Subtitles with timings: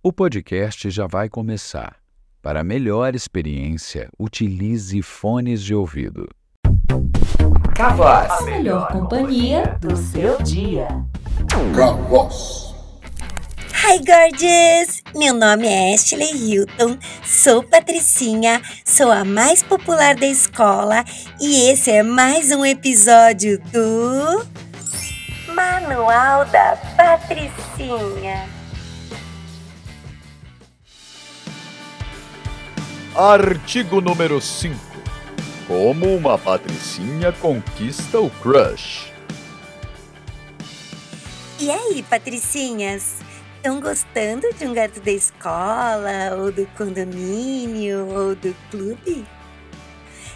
[0.00, 1.96] O podcast já vai começar.
[2.40, 6.28] Para melhor experiência, utilize fones de ouvido.
[7.74, 8.30] Cavoz.
[8.30, 10.86] A melhor companhia do seu dia.
[13.74, 15.02] Hi, gorgeous!
[15.16, 21.04] Meu nome é Ashley Hilton, sou patricinha, sou a mais popular da escola
[21.40, 24.46] e esse é mais um episódio do
[25.52, 28.57] Manual da Patricinha.
[33.18, 34.76] Artigo número 5.
[35.66, 39.12] Como uma patricinha conquista o crush.
[41.58, 43.16] E aí, patricinhas?
[43.56, 49.26] Estão gostando de um gato da escola, ou do condomínio, ou do clube?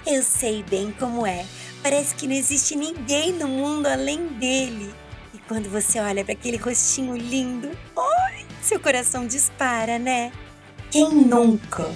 [0.04, 1.46] Eu sei bem como é.
[1.84, 4.92] Parece que não existe ninguém no mundo além dele.
[5.32, 7.70] E quando você olha para aquele rostinho lindo,
[8.60, 10.32] seu coração dispara, né?
[10.90, 11.88] Quem nunca?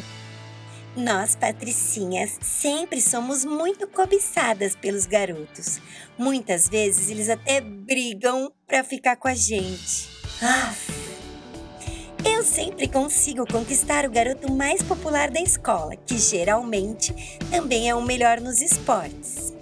[0.96, 5.78] Nós, patricinhas, sempre somos muito cobiçadas pelos garotos.
[6.16, 10.08] Muitas vezes eles até brigam para ficar com a gente.
[12.24, 17.14] Eu sempre consigo conquistar o garoto mais popular da escola, que geralmente
[17.50, 19.52] também é o melhor nos esportes.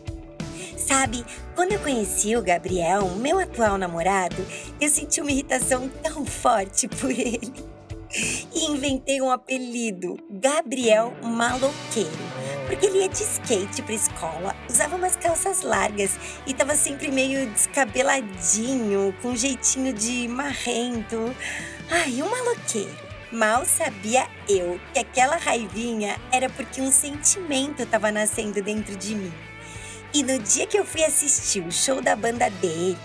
[0.79, 1.25] Sabe,
[1.57, 4.37] quando eu conheci o Gabriel, meu atual namorado,
[4.81, 7.74] eu senti uma irritação tão forte por ele
[8.55, 12.11] e inventei um apelido, Gabriel Maloqueiro.
[12.67, 16.13] Porque ele ia de skate pra escola, usava umas calças largas
[16.47, 21.35] e tava sempre meio descabeladinho, com um jeitinho de marrento.
[21.91, 23.05] Ai, um maloqueiro.
[23.31, 29.33] Mal sabia eu que aquela raivinha era porque um sentimento tava nascendo dentro de mim.
[30.15, 32.97] E no dia que eu fui assistir o show da banda dele,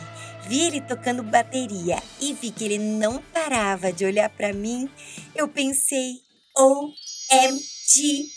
[0.47, 4.89] vi ele tocando bateria e vi que ele não parava de olhar para mim,
[5.35, 6.21] eu pensei:
[6.57, 8.29] OMG,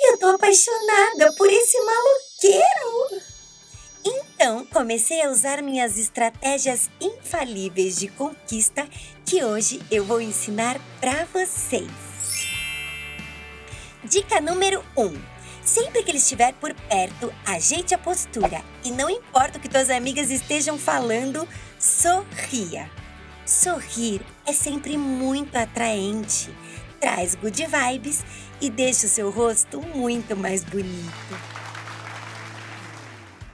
[0.00, 3.36] eu tô apaixonada por esse maloqueiro!
[4.04, 8.86] Então comecei a usar minhas estratégias infalíveis de conquista
[9.24, 11.90] que hoje eu vou ensinar para vocês.
[14.04, 15.06] Dica número 1.
[15.06, 15.35] Um,
[15.66, 19.90] sempre que ele estiver por perto, ajeite a postura e não importa o que tuas
[19.90, 21.46] amigas estejam falando,
[21.78, 22.88] sorria.
[23.44, 26.50] Sorrir é sempre muito atraente,
[27.00, 28.24] traz good vibes
[28.60, 31.56] e deixa o seu rosto muito mais bonito.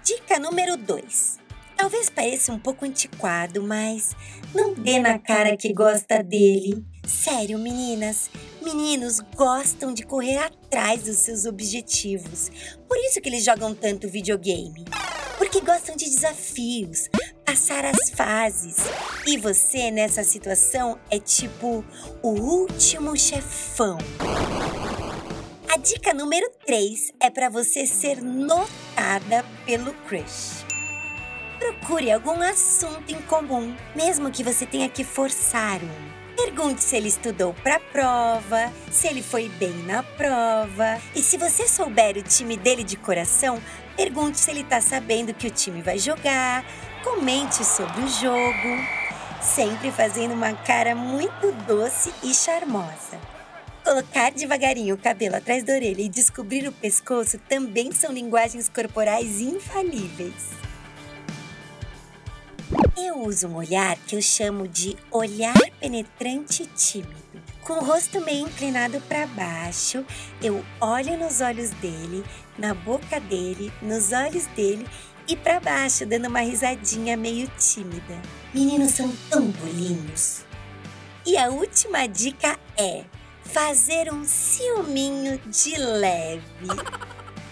[0.05, 1.39] Dica número 2.
[1.77, 4.15] Talvez pareça um pouco antiquado, mas
[4.55, 6.85] não dê na cara que gosta dele.
[7.07, 8.31] Sério, meninas,
[8.63, 12.49] meninos gostam de correr atrás dos seus objetivos.
[12.87, 14.85] Por isso que eles jogam tanto videogame.
[15.37, 17.09] Porque gostam de desafios,
[17.45, 18.77] passar as fases.
[19.27, 21.85] E você nessa situação é tipo
[22.23, 23.99] o último chefão.
[25.69, 30.65] A dica número 3 é para você ser notada pelo crush.
[31.59, 36.22] Procure algum assunto em comum, mesmo que você tenha que forçar um.
[36.45, 41.01] Pergunte se ele estudou para a prova, se ele foi bem na prova.
[41.15, 43.63] E se você souber o time dele de coração,
[43.97, 46.65] pergunte se ele está sabendo que o time vai jogar.
[47.05, 48.69] Comente sobre o jogo,
[49.41, 53.21] sempre fazendo uma cara muito doce e charmosa.
[53.85, 59.41] Colocar devagarinho o cabelo atrás da orelha e descobrir o pescoço também são linguagens corporais
[59.41, 60.51] infalíveis.
[62.95, 67.11] Eu uso um olhar que eu chamo de olhar penetrante tímido.
[67.63, 70.05] Com o rosto meio inclinado para baixo,
[70.43, 72.23] eu olho nos olhos dele,
[72.59, 74.87] na boca dele, nos olhos dele
[75.27, 78.21] e para baixo, dando uma risadinha meio tímida.
[78.53, 80.45] Meninos são tão bolinhos.
[81.25, 83.05] E a última dica é
[83.43, 86.67] fazer um ciúminho de leve.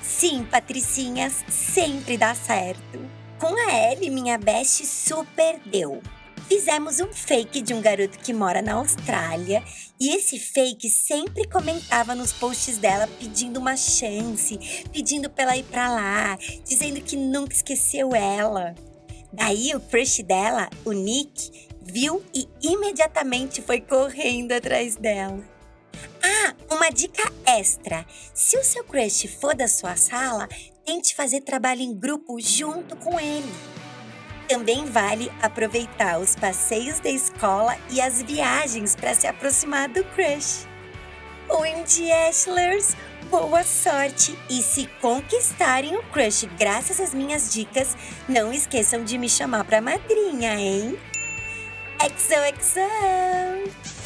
[0.02, 3.19] Sim, patricinhas, sempre dá certo.
[3.40, 6.02] Com a Ellie, minha best super deu.
[6.46, 9.64] Fizemos um fake de um garoto que mora na Austrália
[9.98, 14.58] e esse fake sempre comentava nos posts dela pedindo uma chance,
[14.92, 18.74] pedindo pra ela ir pra lá, dizendo que nunca esqueceu ela.
[19.32, 25.42] Daí o crush dela, o Nick, viu e imediatamente foi correndo atrás dela.
[26.22, 28.04] Ah, uma dica extra:
[28.34, 30.46] se o seu crush for da sua sala,
[30.90, 33.48] tente fazer trabalho em grupo junto com ele.
[34.48, 40.66] Também vale aproveitar os passeios da escola e as viagens para se aproximar do crush.
[41.48, 42.96] Wendy Ashlers,
[43.30, 44.36] boa sorte!
[44.48, 47.96] E se conquistarem o crush graças às minhas dicas,
[48.28, 50.98] não esqueçam de me chamar para madrinha, hein?
[52.00, 53.99] XOXO!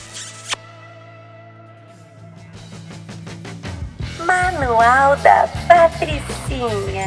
[4.26, 7.04] Manual da Patricinha.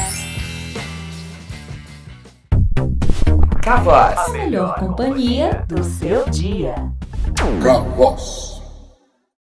[3.63, 4.17] Cavoz.
[4.17, 6.75] A melhor companhia do seu dia.
[7.63, 8.56] Cavoz.